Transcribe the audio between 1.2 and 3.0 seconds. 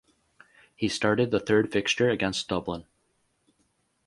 the third fixture against Dublin.